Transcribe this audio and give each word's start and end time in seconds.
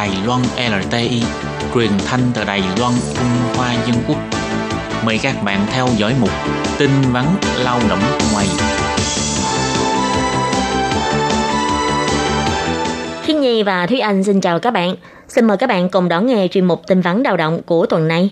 Đài 0.00 0.10
Loan 0.26 0.40
LTI, 0.56 1.22
truyền 1.74 1.90
thanh 2.06 2.20
từ 2.34 2.44
Đài 2.44 2.62
Loan 2.78 2.92
Trung 3.14 3.56
Hoa 3.56 3.74
Dân 3.86 3.96
Quốc. 4.08 4.18
Mời 5.06 5.18
các 5.22 5.34
bạn 5.44 5.66
theo 5.72 5.88
dõi 5.96 6.14
mục 6.20 6.30
tin 6.78 6.90
vắn 7.12 7.24
lao 7.64 7.80
động 7.88 7.98
ngoài. 8.32 8.46
Thiên 13.24 13.40
Nhi 13.40 13.62
và 13.62 13.86
Thúy 13.86 14.00
Anh 14.00 14.24
xin 14.24 14.40
chào 14.40 14.58
các 14.58 14.70
bạn. 14.70 14.94
Xin 15.28 15.44
mời 15.44 15.56
các 15.56 15.66
bạn 15.66 15.88
cùng 15.88 16.08
đón 16.08 16.26
nghe 16.26 16.48
chuyên 16.48 16.64
mục 16.64 16.82
tin 16.86 17.00
vắn 17.00 17.22
lao 17.22 17.36
động 17.36 17.60
của 17.66 17.86
tuần 17.86 18.08
này. 18.08 18.30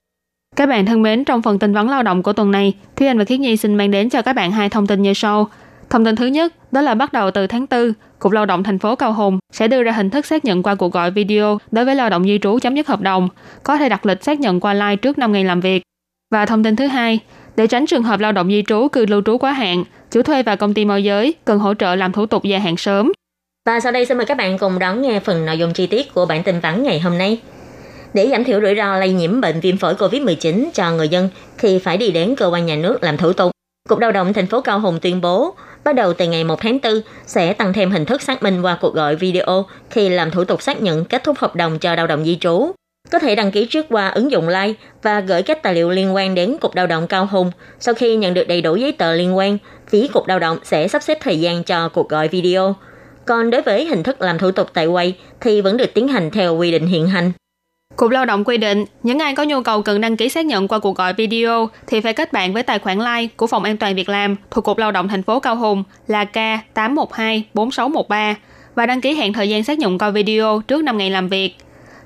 Các 0.57 0.69
bạn 0.69 0.87
thân 0.87 1.03
mến, 1.03 1.25
trong 1.25 1.43
phần 1.43 1.59
tin 1.59 1.75
vắn 1.75 1.89
lao 1.89 2.03
động 2.03 2.23
của 2.23 2.32
tuần 2.32 2.50
này, 2.50 2.75
Thúy 2.96 3.07
Anh 3.07 3.19
và 3.19 3.25
Khiết 3.25 3.41
Nhi 3.41 3.57
xin 3.57 3.75
mang 3.75 3.91
đến 3.91 4.11
cho 4.11 4.23
các 4.23 4.32
bạn 4.32 4.53
hai 4.53 4.69
thông 4.69 4.87
tin 4.87 5.03
như 5.03 5.14
sau. 5.14 5.48
Thông 5.91 6.05
tin 6.05 6.16
thứ 6.16 6.27
nhất, 6.27 6.52
đó 6.73 6.80
là 6.80 6.95
bắt 6.95 7.12
đầu 7.12 7.30
từ 7.30 7.47
tháng 7.47 7.66
4, 7.70 7.92
Cục 8.19 8.33
Lao 8.33 8.46
động 8.46 8.62
thành 8.62 8.79
phố 8.79 8.96
Cao 8.96 9.12
Hùng 9.12 9.38
sẽ 9.52 9.69
đưa 9.69 9.83
ra 9.83 9.92
hình 9.92 10.10
thức 10.10 10.27
xác 10.27 10.45
nhận 10.45 10.62
qua 10.62 10.74
cuộc 10.74 10.92
gọi 10.92 11.10
video 11.10 11.59
đối 11.70 11.84
với 11.84 11.95
lao 11.95 12.10
động 12.10 12.24
di 12.24 12.38
trú 12.42 12.59
chấm 12.59 12.74
dứt 12.74 12.87
hợp 12.87 13.01
đồng, 13.01 13.29
có 13.62 13.77
thể 13.77 13.88
đặt 13.88 14.06
lịch 14.06 14.24
xác 14.24 14.41
nhận 14.41 14.60
qua 14.60 14.74
live 14.74 14.96
trước 14.96 15.19
5 15.19 15.32
ngày 15.32 15.45
làm 15.45 15.60
việc. 15.60 15.82
Và 16.30 16.46
thông 16.46 16.65
tin 16.65 16.77
thứ 16.77 16.87
hai, 16.87 17.20
để 17.56 17.66
tránh 17.66 17.87
trường 17.87 18.02
hợp 18.02 18.20
lao 18.20 18.32
động 18.32 18.48
di 18.48 18.62
trú 18.66 18.88
cư 18.88 19.06
lưu 19.06 19.23
trú 19.23 19.38
quá 19.38 19.52
hạn, 19.52 19.84
chủ 20.10 20.23
thuê 20.23 20.43
và 20.43 20.56
công 20.56 20.74
ty 20.74 20.84
môi 20.84 21.05
giới 21.05 21.34
cần 21.45 21.59
hỗ 21.59 21.74
trợ 21.74 21.95
làm 21.95 22.12
thủ 22.12 22.27
tục 22.27 22.45
gia 22.45 22.59
hạn 22.59 22.77
sớm. 22.77 23.12
Và 23.66 23.80
sau 23.80 23.93
đây 23.93 24.07
xin 24.07 24.16
mời 24.16 24.27
các 24.27 24.37
bạn 24.37 24.59
cùng 24.59 24.79
đón 24.79 25.02
nghe 25.02 25.20
phần 25.20 25.46
nội 25.46 25.59
dung 25.59 25.73
chi 25.73 25.87
tiết 25.87 26.15
của 26.15 26.27
bản 26.27 26.43
tin 26.43 26.60
vắn 26.60 26.82
ngày 26.82 27.01
hôm 27.01 27.18
nay. 27.18 27.41
Để 28.15 28.29
giảm 28.30 28.45
thiểu 28.45 28.60
rủi 28.60 28.74
ro 28.77 28.96
lây 28.96 29.12
nhiễm 29.12 29.41
bệnh 29.41 29.60
viêm 29.60 29.77
phổi 29.77 29.95
COVID-19 29.95 30.65
cho 30.74 30.91
người 30.91 31.09
dân 31.09 31.29
khi 31.59 31.79
phải 31.79 31.96
đi 31.96 32.10
đến 32.10 32.34
cơ 32.37 32.46
quan 32.46 32.66
nhà 32.66 32.77
nước 32.77 33.02
làm 33.02 33.16
thủ 33.16 33.32
tục, 33.32 33.51
Cục 33.88 33.98
Lao 33.98 34.12
động 34.12 34.32
thành 34.32 34.46
phố 34.46 34.60
Cao 34.60 34.80
Hùng 34.80 34.98
tuyên 35.02 35.20
bố 35.20 35.55
bắt 35.84 35.95
đầu 35.95 36.12
từ 36.12 36.27
ngày 36.27 36.45
1 36.45 36.60
tháng 36.60 36.78
4 36.82 36.92
sẽ 37.27 37.52
tăng 37.52 37.73
thêm 37.73 37.90
hình 37.90 38.04
thức 38.04 38.23
xác 38.23 38.43
minh 38.43 38.62
qua 38.62 38.79
cuộc 38.80 38.95
gọi 38.95 39.16
video 39.16 39.66
khi 39.90 40.09
làm 40.09 40.30
thủ 40.30 40.45
tục 40.45 40.62
xác 40.62 40.82
nhận 40.82 41.04
kết 41.04 41.24
thúc 41.24 41.38
hợp 41.38 41.57
đồng 41.57 41.79
cho 41.79 41.95
lao 41.95 42.07
động 42.07 42.24
di 42.24 42.38
trú. 42.40 42.73
Có 43.10 43.18
thể 43.18 43.35
đăng 43.35 43.51
ký 43.51 43.66
trước 43.66 43.87
qua 43.90 44.09
ứng 44.09 44.30
dụng 44.30 44.48
Line 44.48 44.73
và 45.02 45.20
gửi 45.20 45.43
các 45.43 45.62
tài 45.62 45.74
liệu 45.74 45.90
liên 45.90 46.15
quan 46.15 46.35
đến 46.35 46.57
Cục 46.60 46.74
Lao 46.74 46.87
động 46.87 47.07
Cao 47.07 47.29
Hùng. 47.30 47.51
Sau 47.80 47.95
khi 47.95 48.16
nhận 48.16 48.35
được 48.35 48.48
đầy 48.48 48.62
đủ 48.62 48.76
giấy 48.76 48.93
tờ 48.93 49.12
liên 49.12 49.37
quan, 49.37 49.59
phía 49.88 50.07
Cục 50.12 50.29
Lao 50.29 50.38
động 50.38 50.59
sẽ 50.65 50.88
sắp 50.88 51.02
xếp 51.02 51.18
thời 51.20 51.40
gian 51.40 51.65
cho 51.65 51.88
cuộc 51.88 52.09
gọi 52.09 52.29
video. 52.29 52.74
Còn 53.24 53.51
đối 53.51 53.63
với 53.63 53.85
hình 53.85 54.02
thức 54.02 54.20
làm 54.20 54.38
thủ 54.38 54.51
tục 54.51 54.68
tại 54.74 54.87
quay 54.87 55.16
thì 55.40 55.60
vẫn 55.60 55.76
được 55.76 55.95
tiến 55.95 56.09
hành 56.09 56.30
theo 56.30 56.57
quy 56.57 56.70
định 56.70 56.87
hiện 56.87 57.09
hành. 57.09 57.32
Cục 57.99 58.10
Lao 58.10 58.24
động 58.24 58.45
quy 58.45 58.57
định, 58.57 58.85
những 59.02 59.18
ai 59.18 59.35
có 59.35 59.45
nhu 59.45 59.63
cầu 59.63 59.82
cần 59.82 60.01
đăng 60.01 60.16
ký 60.16 60.29
xác 60.29 60.46
nhận 60.46 60.68
qua 60.68 60.79
cuộc 60.79 60.96
gọi 60.96 61.13
video 61.13 61.68
thì 61.87 62.01
phải 62.01 62.13
kết 62.13 62.32
bạn 62.32 62.52
với 62.52 62.63
tài 62.63 62.79
khoản 62.79 62.99
Line 62.99 63.27
của 63.37 63.46
Phòng 63.46 63.65
An 63.65 63.77
toàn 63.77 63.95
Việc 63.95 64.09
làm 64.09 64.37
thuộc 64.50 64.65
Cục 64.65 64.78
Lao 64.78 64.93
động 64.93 65.09
thành 65.09 65.22
phố 65.22 65.41
Cao 65.41 65.56
Hùng 65.56 65.84
là 66.06 66.25
K8124613 66.32 68.34
và 68.75 68.87
đăng 68.87 69.00
ký 69.00 69.15
hẹn 69.15 69.32
thời 69.32 69.49
gian 69.49 69.65
xác 69.65 69.78
nhận 69.78 69.99
qua 69.99 70.10
video 70.10 70.62
trước 70.69 70.82
5 70.82 70.99
ngày 70.99 71.10
làm 71.10 71.28
việc. 71.28 71.56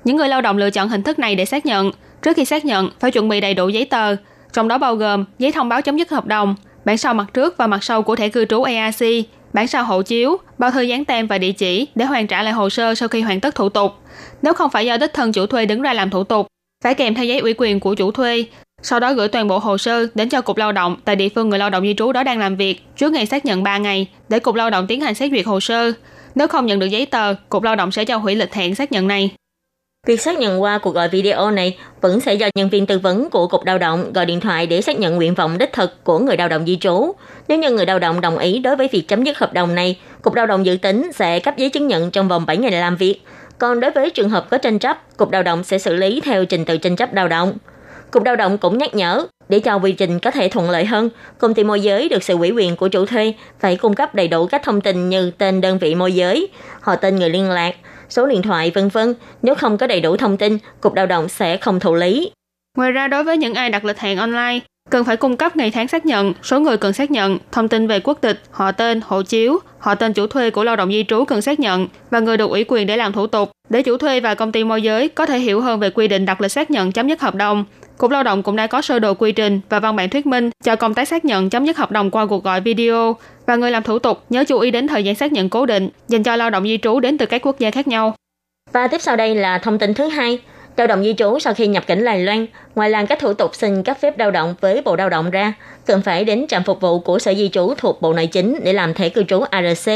Những 0.03 0.17
người 0.17 0.27
lao 0.27 0.41
động 0.41 0.57
lựa 0.57 0.69
chọn 0.69 0.89
hình 0.89 1.03
thức 1.03 1.19
này 1.19 1.35
để 1.35 1.45
xác 1.45 1.65
nhận. 1.65 1.91
Trước 2.21 2.37
khi 2.37 2.45
xác 2.45 2.65
nhận, 2.65 2.89
phải 2.99 3.11
chuẩn 3.11 3.29
bị 3.29 3.41
đầy 3.41 3.53
đủ 3.53 3.69
giấy 3.69 3.85
tờ, 3.85 4.15
trong 4.53 4.67
đó 4.67 4.77
bao 4.77 4.95
gồm 4.95 5.25
giấy 5.39 5.51
thông 5.51 5.69
báo 5.69 5.81
chấm 5.81 5.97
dứt 5.97 6.09
hợp 6.09 6.25
đồng, 6.25 6.55
bản 6.85 6.97
sao 6.97 7.13
mặt 7.13 7.25
trước 7.33 7.57
và 7.57 7.67
mặt 7.67 7.83
sau 7.83 8.01
của 8.01 8.15
thẻ 8.15 8.29
cư 8.29 8.45
trú 8.45 8.63
EAC, 8.63 9.25
bản 9.53 9.67
sao 9.67 9.83
hộ 9.83 10.01
chiếu, 10.01 10.37
bao 10.57 10.71
thư 10.71 10.81
dán 10.81 11.05
tem 11.05 11.27
và 11.27 11.37
địa 11.37 11.51
chỉ 11.51 11.87
để 11.95 12.05
hoàn 12.05 12.27
trả 12.27 12.43
lại 12.43 12.53
hồ 12.53 12.69
sơ 12.69 12.95
sau 12.95 13.07
khi 13.07 13.21
hoàn 13.21 13.39
tất 13.39 13.55
thủ 13.55 13.69
tục. 13.69 13.91
Nếu 14.41 14.53
không 14.53 14.69
phải 14.69 14.85
do 14.85 14.97
đích 14.97 15.13
thân 15.13 15.31
chủ 15.31 15.45
thuê 15.45 15.65
đứng 15.65 15.81
ra 15.81 15.93
làm 15.93 16.09
thủ 16.09 16.23
tục, 16.23 16.47
phải 16.83 16.93
kèm 16.93 17.15
theo 17.15 17.25
giấy 17.25 17.39
ủy 17.39 17.53
quyền 17.57 17.79
của 17.79 17.95
chủ 17.95 18.11
thuê, 18.11 18.45
sau 18.83 18.99
đó 18.99 19.13
gửi 19.13 19.27
toàn 19.27 19.47
bộ 19.47 19.59
hồ 19.59 19.77
sơ 19.77 20.07
đến 20.15 20.29
cho 20.29 20.41
Cục 20.41 20.57
Lao 20.57 20.71
động 20.71 20.97
tại 21.05 21.15
địa 21.15 21.29
phương 21.29 21.49
người 21.49 21.59
lao 21.59 21.69
động 21.69 21.83
di 21.83 21.93
trú 21.93 22.11
đó 22.11 22.23
đang 22.23 22.39
làm 22.39 22.55
việc 22.55 22.81
trước 22.97 23.11
ngày 23.11 23.25
xác 23.25 23.45
nhận 23.45 23.63
3 23.63 23.77
ngày 23.77 24.07
để 24.29 24.39
Cục 24.39 24.55
Lao 24.55 24.69
động 24.69 24.87
tiến 24.87 25.01
hành 25.01 25.13
xét 25.13 25.31
duyệt 25.31 25.45
hồ 25.45 25.59
sơ. 25.59 25.91
Nếu 26.35 26.47
không 26.47 26.65
nhận 26.65 26.79
được 26.79 26.85
giấy 26.85 27.05
tờ, 27.05 27.33
Cục 27.49 27.63
Lao 27.63 27.75
động 27.75 27.91
sẽ 27.91 28.05
cho 28.05 28.17
hủy 28.17 28.35
lịch 28.35 28.53
hẹn 28.53 28.75
xác 28.75 28.91
nhận 28.91 29.07
này. 29.07 29.31
Việc 30.07 30.21
xác 30.21 30.39
nhận 30.39 30.61
qua 30.61 30.77
cuộc 30.77 30.95
gọi 30.95 31.09
video 31.09 31.51
này 31.51 31.77
vẫn 32.01 32.19
sẽ 32.19 32.33
do 32.33 32.47
nhân 32.55 32.69
viên 32.69 32.85
tư 32.85 32.99
vấn 32.99 33.29
của 33.29 33.47
Cục 33.47 33.65
Lao 33.65 33.77
động 33.77 34.13
gọi 34.13 34.25
điện 34.25 34.39
thoại 34.39 34.67
để 34.67 34.81
xác 34.81 34.99
nhận 34.99 35.15
nguyện 35.15 35.33
vọng 35.33 35.57
đích 35.57 35.73
thực 35.73 36.03
của 36.03 36.19
người 36.19 36.37
lao 36.37 36.49
động 36.49 36.65
di 36.65 36.75
trú. 36.75 37.11
Nếu 37.47 37.57
như 37.57 37.71
người 37.71 37.85
lao 37.85 37.99
động 37.99 38.21
đồng 38.21 38.37
ý 38.37 38.59
đối 38.59 38.75
với 38.75 38.87
việc 38.91 39.07
chấm 39.07 39.23
dứt 39.23 39.37
hợp 39.37 39.53
đồng 39.53 39.75
này, 39.75 39.99
Cục 40.21 40.33
Lao 40.33 40.45
động 40.45 40.65
dự 40.65 40.77
tính 40.81 41.11
sẽ 41.13 41.39
cấp 41.39 41.57
giấy 41.57 41.69
chứng 41.69 41.87
nhận 41.87 42.11
trong 42.11 42.27
vòng 42.27 42.45
7 42.45 42.57
ngày 42.57 42.71
làm 42.71 42.95
việc. 42.95 43.21
Còn 43.57 43.79
đối 43.79 43.91
với 43.91 44.09
trường 44.09 44.29
hợp 44.29 44.49
có 44.49 44.57
tranh 44.57 44.79
chấp, 44.79 45.17
Cục 45.17 45.31
Lao 45.31 45.43
động 45.43 45.63
sẽ 45.63 45.77
xử 45.77 45.95
lý 45.95 46.21
theo 46.21 46.45
trình 46.45 46.65
tự 46.65 46.77
tranh 46.77 46.95
chấp 46.95 47.13
lao 47.13 47.27
động. 47.27 47.53
Cục 48.11 48.23
Lao 48.23 48.35
động 48.35 48.57
cũng 48.57 48.77
nhắc 48.77 48.95
nhở, 48.95 49.25
để 49.49 49.59
cho 49.59 49.75
quy 49.75 49.91
trình 49.91 50.19
có 50.19 50.31
thể 50.31 50.49
thuận 50.49 50.69
lợi 50.69 50.85
hơn, 50.85 51.09
công 51.37 51.53
ty 51.53 51.63
môi 51.63 51.81
giới 51.81 52.09
được 52.09 52.23
sự 52.23 52.37
ủy 52.37 52.51
quyền 52.51 52.75
của 52.75 52.87
chủ 52.87 53.05
thuê 53.05 53.33
phải 53.59 53.75
cung 53.75 53.93
cấp 53.93 54.15
đầy 54.15 54.27
đủ 54.27 54.45
các 54.47 54.63
thông 54.63 54.81
tin 54.81 55.09
như 55.09 55.31
tên 55.31 55.61
đơn 55.61 55.77
vị 55.77 55.95
môi 55.95 56.13
giới, 56.13 56.47
họ 56.81 56.95
tên 56.95 57.15
người 57.15 57.29
liên 57.29 57.49
lạc, 57.49 57.75
số 58.09 58.27
điện 58.27 58.41
thoại 58.41 58.71
vân 58.75 58.89
vân. 58.89 59.13
Nếu 59.41 59.55
không 59.55 59.77
có 59.77 59.87
đầy 59.87 60.01
đủ 60.01 60.17
thông 60.17 60.37
tin, 60.37 60.57
Cục 60.81 60.93
Lao 60.93 61.05
động 61.05 61.29
sẽ 61.29 61.57
không 61.57 61.79
thụ 61.79 61.95
lý. 61.95 62.31
Ngoài 62.77 62.91
ra 62.91 63.07
đối 63.07 63.23
với 63.23 63.37
những 63.37 63.53
ai 63.53 63.69
đặt 63.69 63.85
lịch 63.85 63.99
hẹn 63.99 64.17
online, 64.17 64.59
cần 64.89 65.03
phải 65.03 65.17
cung 65.17 65.37
cấp 65.37 65.55
ngày 65.55 65.71
tháng 65.71 65.87
xác 65.87 66.05
nhận, 66.05 66.33
số 66.43 66.59
người 66.59 66.77
cần 66.77 66.93
xác 66.93 67.11
nhận, 67.11 67.37
thông 67.51 67.67
tin 67.67 67.87
về 67.87 67.99
quốc 67.99 68.17
tịch, 68.21 68.41
họ 68.51 68.71
tên, 68.71 69.01
hộ 69.03 69.21
chiếu, 69.21 69.59
họ 69.79 69.95
tên 69.95 70.13
chủ 70.13 70.27
thuê 70.27 70.49
của 70.49 70.63
lao 70.63 70.75
động 70.75 70.91
di 70.91 71.05
trú 71.07 71.25
cần 71.25 71.41
xác 71.41 71.59
nhận 71.59 71.87
và 72.09 72.19
người 72.19 72.37
được 72.37 72.49
ủy 72.49 72.65
quyền 72.67 72.87
để 72.87 72.97
làm 72.97 73.13
thủ 73.13 73.27
tục 73.27 73.51
để 73.69 73.81
chủ 73.81 73.97
thuê 73.97 74.19
và 74.19 74.35
công 74.35 74.51
ty 74.51 74.63
môi 74.63 74.81
giới 74.81 75.07
có 75.07 75.25
thể 75.25 75.39
hiểu 75.39 75.61
hơn 75.61 75.79
về 75.79 75.89
quy 75.89 76.07
định 76.07 76.25
đặt 76.25 76.41
lịch 76.41 76.51
xác 76.51 76.71
nhận 76.71 76.91
chấm 76.91 77.07
dứt 77.07 77.21
hợp 77.21 77.35
đồng. 77.35 77.65
Cục 77.97 78.11
Lao 78.11 78.23
động 78.23 78.43
cũng 78.43 78.55
đã 78.55 78.67
có 78.67 78.81
sơ 78.81 78.99
đồ 78.99 79.13
quy 79.13 79.31
trình 79.31 79.61
và 79.69 79.79
văn 79.79 79.95
bản 79.95 80.09
thuyết 80.09 80.25
minh 80.25 80.49
cho 80.63 80.75
công 80.75 80.93
tác 80.93 81.07
xác 81.07 81.25
nhận 81.25 81.49
chấm 81.49 81.65
dứt 81.65 81.77
hợp 81.77 81.91
đồng 81.91 82.11
qua 82.11 82.25
cuộc 82.25 82.43
gọi 82.43 82.61
video 82.61 83.15
và 83.45 83.55
người 83.55 83.71
làm 83.71 83.83
thủ 83.83 83.99
tục 83.99 84.23
nhớ 84.29 84.43
chú 84.47 84.59
ý 84.59 84.71
đến 84.71 84.87
thời 84.87 85.03
gian 85.03 85.15
xác 85.15 85.31
nhận 85.31 85.49
cố 85.49 85.65
định 85.65 85.89
dành 86.07 86.23
cho 86.23 86.35
lao 86.35 86.49
động 86.49 86.63
di 86.63 86.77
trú 86.77 86.99
đến 86.99 87.17
từ 87.17 87.25
các 87.25 87.41
quốc 87.45 87.59
gia 87.59 87.71
khác 87.71 87.87
nhau. 87.87 88.15
Và 88.71 88.87
tiếp 88.87 89.01
sau 89.01 89.15
đây 89.15 89.35
là 89.35 89.57
thông 89.57 89.79
tin 89.79 89.93
thứ 89.93 90.07
hai. 90.07 90.39
Lao 90.77 90.87
động 90.87 91.03
di 91.03 91.13
trú 91.13 91.39
sau 91.39 91.53
khi 91.53 91.67
nhập 91.67 91.87
cảnh 91.87 92.05
Đài 92.05 92.19
Loan, 92.19 92.45
ngoài 92.75 92.89
làm 92.89 93.07
các 93.07 93.19
thủ 93.19 93.33
tục 93.33 93.55
xin 93.55 93.83
cấp 93.83 93.97
phép 94.01 94.19
lao 94.19 94.31
động 94.31 94.55
với 94.61 94.81
Bộ 94.85 94.95
Lao 94.95 95.09
động 95.09 95.31
ra, 95.31 95.53
cần 95.85 96.01
phải 96.01 96.25
đến 96.25 96.45
trạm 96.47 96.63
phục 96.63 96.81
vụ 96.81 96.99
của 96.99 97.19
Sở 97.19 97.33
Di 97.33 97.49
trú 97.49 97.73
thuộc 97.77 98.01
Bộ 98.01 98.13
Nội 98.13 98.27
chính 98.27 98.59
để 98.63 98.73
làm 98.73 98.93
thẻ 98.93 99.09
cư 99.09 99.23
trú 99.23 99.41
ARC. 99.41 99.89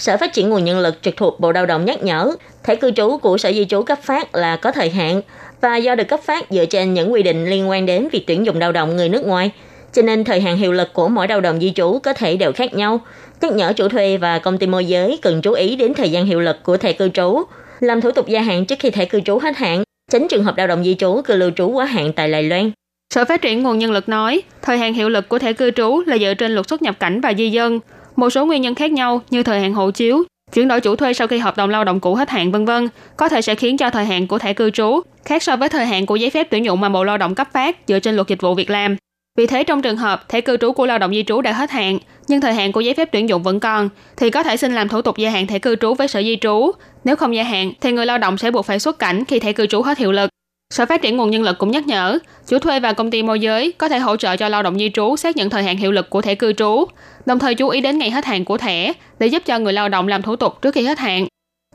Sở 0.00 0.16
Phát 0.16 0.32
triển 0.32 0.50
nguồn 0.50 0.64
nhân 0.64 0.80
lực 0.80 1.02
trực 1.02 1.16
thuộc 1.16 1.40
Bộ 1.40 1.52
Lao 1.52 1.66
động 1.66 1.84
nhắc 1.84 2.02
nhở, 2.02 2.32
thẻ 2.62 2.74
cư 2.74 2.90
trú 2.90 3.18
của 3.18 3.38
Sở 3.38 3.52
Di 3.52 3.64
trú 3.64 3.82
cấp 3.82 3.98
phát 4.02 4.34
là 4.34 4.56
có 4.56 4.72
thời 4.72 4.90
hạn 4.90 5.22
và 5.60 5.76
do 5.76 5.94
được 5.94 6.08
cấp 6.08 6.20
phát 6.24 6.46
dựa 6.50 6.64
trên 6.64 6.94
những 6.94 7.12
quy 7.12 7.22
định 7.22 7.50
liên 7.50 7.68
quan 7.68 7.86
đến 7.86 8.08
việc 8.12 8.26
tuyển 8.26 8.46
dụng 8.46 8.58
lao 8.58 8.72
động 8.72 8.96
người 8.96 9.08
nước 9.08 9.26
ngoài, 9.26 9.50
cho 9.92 10.02
nên 10.02 10.24
thời 10.24 10.40
hạn 10.40 10.56
hiệu 10.56 10.72
lực 10.72 10.92
của 10.92 11.08
mỗi 11.08 11.28
lao 11.28 11.40
động 11.40 11.60
di 11.60 11.72
trú 11.72 11.98
có 12.02 12.12
thể 12.12 12.36
đều 12.36 12.52
khác 12.52 12.74
nhau. 12.74 13.00
Nhắc 13.40 13.52
nhở 13.52 13.72
chủ 13.72 13.88
thuê 13.88 14.16
và 14.16 14.38
công 14.38 14.58
ty 14.58 14.66
môi 14.66 14.84
giới 14.84 15.18
cần 15.22 15.42
chú 15.42 15.52
ý 15.52 15.76
đến 15.76 15.94
thời 15.94 16.10
gian 16.10 16.26
hiệu 16.26 16.40
lực 16.40 16.56
của 16.62 16.76
thẻ 16.76 16.92
cư 16.92 17.08
trú, 17.08 17.42
làm 17.80 18.00
thủ 18.00 18.10
tục 18.10 18.28
gia 18.28 18.40
hạn 18.40 18.64
trước 18.64 18.78
khi 18.78 18.90
thẻ 18.90 19.04
cư 19.04 19.20
trú 19.20 19.38
hết 19.38 19.56
hạn, 19.56 19.82
tránh 20.10 20.28
trường 20.28 20.44
hợp 20.44 20.56
lao 20.56 20.66
động 20.66 20.84
di 20.84 20.94
trú 20.94 21.20
cư 21.24 21.36
lưu 21.36 21.50
trú 21.56 21.68
quá 21.68 21.84
hạn 21.84 22.12
tại 22.12 22.32
Đài 22.32 22.42
Loan. 22.42 22.70
Sở 23.14 23.24
Phát 23.24 23.42
triển 23.42 23.62
Nguồn 23.62 23.78
Nhân 23.78 23.92
lực 23.92 24.08
nói, 24.08 24.42
thời 24.62 24.78
hạn 24.78 24.94
hiệu 24.94 25.08
lực 25.08 25.28
của 25.28 25.38
thẻ 25.38 25.52
cư 25.52 25.70
trú 25.70 26.02
là 26.06 26.18
dựa 26.18 26.34
trên 26.34 26.52
luật 26.52 26.68
xuất 26.68 26.82
nhập 26.82 27.00
cảnh 27.00 27.20
và 27.20 27.34
di 27.34 27.50
dân. 27.50 27.80
Một 28.20 28.30
số 28.30 28.46
nguyên 28.46 28.62
nhân 28.62 28.74
khác 28.74 28.92
nhau 28.92 29.22
như 29.30 29.42
thời 29.42 29.60
hạn 29.60 29.74
hộ 29.74 29.90
chiếu, 29.90 30.22
chuyển 30.52 30.68
đổi 30.68 30.80
chủ 30.80 30.96
thuê 30.96 31.12
sau 31.12 31.26
khi 31.26 31.38
hợp 31.38 31.56
đồng 31.56 31.70
lao 31.70 31.84
động 31.84 32.00
cũ 32.00 32.14
hết 32.14 32.30
hạn 32.30 32.52
vân 32.52 32.64
vân 32.64 32.88
có 33.16 33.28
thể 33.28 33.42
sẽ 33.42 33.54
khiến 33.54 33.76
cho 33.76 33.90
thời 33.90 34.04
hạn 34.04 34.26
của 34.26 34.38
thẻ 34.38 34.52
cư 34.52 34.70
trú 34.70 35.00
khác 35.24 35.42
so 35.42 35.56
với 35.56 35.68
thời 35.68 35.86
hạn 35.86 36.06
của 36.06 36.16
giấy 36.16 36.30
phép 36.30 36.46
tuyển 36.50 36.64
dụng 36.64 36.80
mà 36.80 36.88
Bộ 36.88 37.04
Lao 37.04 37.18
động 37.18 37.34
cấp 37.34 37.48
phát 37.52 37.76
dựa 37.86 37.98
trên 37.98 38.16
luật 38.16 38.28
dịch 38.28 38.40
vụ 38.40 38.54
việc 38.54 38.70
làm. 38.70 38.96
Vì 39.38 39.46
thế 39.46 39.64
trong 39.64 39.82
trường 39.82 39.96
hợp 39.96 40.28
thẻ 40.28 40.40
cư 40.40 40.56
trú 40.56 40.72
của 40.72 40.86
lao 40.86 40.98
động 40.98 41.10
di 41.10 41.22
trú 41.22 41.40
đã 41.40 41.52
hết 41.52 41.70
hạn, 41.70 41.98
nhưng 42.28 42.40
thời 42.40 42.54
hạn 42.54 42.72
của 42.72 42.80
giấy 42.80 42.94
phép 42.94 43.08
tuyển 43.12 43.28
dụng 43.28 43.42
vẫn 43.42 43.60
còn, 43.60 43.88
thì 44.16 44.30
có 44.30 44.42
thể 44.42 44.56
xin 44.56 44.74
làm 44.74 44.88
thủ 44.88 45.02
tục 45.02 45.16
gia 45.16 45.30
hạn 45.30 45.46
thẻ 45.46 45.58
cư 45.58 45.76
trú 45.76 45.94
với 45.94 46.08
sở 46.08 46.22
di 46.22 46.36
trú. 46.40 46.70
Nếu 47.04 47.16
không 47.16 47.34
gia 47.34 47.42
hạn, 47.42 47.72
thì 47.80 47.92
người 47.92 48.06
lao 48.06 48.18
động 48.18 48.38
sẽ 48.38 48.50
buộc 48.50 48.66
phải 48.66 48.78
xuất 48.78 48.98
cảnh 48.98 49.24
khi 49.24 49.38
thẻ 49.38 49.52
cư 49.52 49.66
trú 49.66 49.82
hết 49.82 49.98
hiệu 49.98 50.12
lực. 50.12 50.30
Sở 50.74 50.86
Phát 50.86 51.02
triển 51.02 51.16
Nguồn 51.16 51.30
Nhân 51.30 51.42
lực 51.42 51.58
cũng 51.58 51.70
nhắc 51.70 51.86
nhở, 51.86 52.18
chủ 52.46 52.58
thuê 52.58 52.80
và 52.80 52.92
công 52.92 53.10
ty 53.10 53.22
môi 53.22 53.40
giới 53.40 53.72
có 53.72 53.88
thể 53.88 53.98
hỗ 53.98 54.16
trợ 54.16 54.36
cho 54.36 54.48
lao 54.48 54.62
động 54.62 54.78
di 54.78 54.90
trú 54.94 55.16
xác 55.16 55.36
nhận 55.36 55.50
thời 55.50 55.62
hạn 55.62 55.76
hiệu 55.76 55.92
lực 55.92 56.10
của 56.10 56.20
thẻ 56.20 56.34
cư 56.34 56.52
trú, 56.52 56.84
đồng 57.26 57.38
thời 57.38 57.54
chú 57.54 57.68
ý 57.68 57.80
đến 57.80 57.98
ngày 57.98 58.10
hết 58.10 58.24
hạn 58.24 58.44
của 58.44 58.58
thẻ 58.58 58.92
để 59.18 59.26
giúp 59.26 59.42
cho 59.46 59.58
người 59.58 59.72
lao 59.72 59.88
động 59.88 60.08
làm 60.08 60.22
thủ 60.22 60.36
tục 60.36 60.62
trước 60.62 60.74
khi 60.74 60.84
hết 60.84 60.98
hạn. 60.98 61.26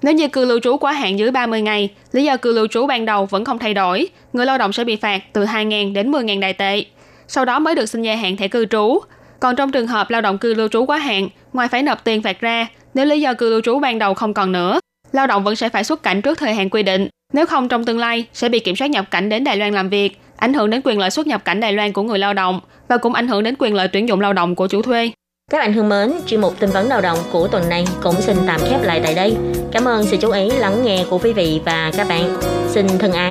Nếu 0.01 0.13
như 0.13 0.27
cư 0.27 0.45
lưu 0.45 0.59
trú 0.59 0.77
quá 0.77 0.92
hạn 0.92 1.19
dưới 1.19 1.31
30 1.31 1.62
ngày, 1.62 1.89
lý 2.12 2.24
do 2.24 2.38
cư 2.38 2.53
lưu 2.53 2.68
trú 2.68 2.88
ban 2.88 3.06
đầu 3.06 3.25
vẫn 3.25 3.45
không 3.45 3.59
thay 3.59 3.74
đổi, 3.74 4.07
người 4.33 4.45
lao 4.45 4.57
động 4.57 4.74
sẽ 4.74 4.83
bị 4.83 4.95
phạt 4.95 5.21
từ 5.33 5.45
2.000 5.45 5.94
đến 5.94 6.12
10.000 6.12 6.39
đài 6.39 6.53
tệ. 6.53 6.86
Sau 7.27 7.45
đó 7.45 7.59
mới 7.59 7.75
được 7.75 7.86
xin 7.86 8.01
gia 8.01 8.15
hạn 8.15 8.38
thẻ 8.38 8.48
cư 8.48 8.65
trú. 8.65 9.00
Còn 9.39 9.56
trong 9.56 9.71
trường 9.71 9.88
hợp 9.88 10.09
lao 10.09 10.21
động 10.21 10.38
cư 10.38 10.53
lưu 10.53 10.68
trú 10.68 10.86
quá 10.86 10.98
hạn, 10.98 11.30
ngoài 11.53 11.68
phải 11.68 11.83
nộp 11.83 12.03
tiền 12.03 12.21
phạt 12.21 12.39
ra, 12.39 12.68
nếu 12.94 13.06
lý 13.06 13.21
do 13.21 13.33
cư 13.33 13.50
lưu 13.50 13.62
trú 13.62 13.80
ban 13.80 14.00
đầu 14.00 14.13
không 14.13 14.33
còn 14.33 14.51
nữa, 14.51 14.80
lao 15.12 15.27
động 15.27 15.44
vẫn 15.44 15.56
sẽ 15.56 15.69
phải 15.69 15.83
xuất 15.83 16.03
cảnh 16.03 16.21
trước 16.21 16.38
thời 16.38 16.53
hạn 16.53 16.69
quy 16.69 16.83
định. 16.83 17.07
Nếu 17.33 17.45
không 17.45 17.68
trong 17.68 17.86
tương 17.86 18.00
lai 18.00 18.25
sẽ 18.33 18.50
bị 18.50 18.60
kiểm 18.60 18.75
soát 18.75 18.88
nhập 18.88 19.12
cảnh 19.12 19.30
đến 19.30 19.44
Đài 19.44 19.57
Loan 19.57 19.74
làm 19.74 19.89
việc, 19.89 20.19
ảnh 20.38 20.54
hưởng 20.54 20.69
đến 20.69 20.81
quyền 20.83 21.00
lợi 21.00 21.10
xuất 21.10 21.27
nhập 21.27 21.45
cảnh 21.45 21.60
Đài 21.60 21.74
Loan 21.74 21.94
của 21.94 22.04
người 22.04 22.19
lao 22.19 22.33
động 22.33 22.60
và 22.88 22.98
cũng 22.98 23.13
ảnh 23.13 23.27
hưởng 23.27 23.44
đến 23.44 23.56
quyền 23.60 23.74
lợi 23.74 23.88
tuyển 23.88 24.07
dụng 24.07 24.22
lao 24.22 24.33
động 24.33 24.56
của 24.56 24.68
chủ 24.68 24.81
thuê. 24.81 25.12
Các 25.51 25.57
bạn 25.57 25.74
thân 25.74 25.89
mến, 25.89 26.12
chuyên 26.25 26.42
mục 26.42 26.60
tin 26.60 26.69
vấn 26.69 26.88
lao 26.88 27.01
động 27.01 27.18
của 27.31 27.48
tuần 27.48 27.69
này 27.69 27.86
cũng 28.04 28.22
xin 28.22 28.38
tạm 28.48 28.62
khép 28.69 28.83
lại 28.83 29.01
tại 29.04 29.13
đây. 29.13 29.36
Cảm 29.72 29.86
ơn 29.86 30.06
sự 30.06 30.18
chú 30.18 30.31
ý 30.31 30.50
lắng 30.51 30.83
nghe 30.83 31.06
của 31.10 31.18
quý 31.18 31.33
vị 31.33 31.62
và 31.66 31.92
các 31.98 32.07
bạn. 32.10 32.38
Xin 32.68 32.88
thân 33.00 33.13
ái, 33.13 33.24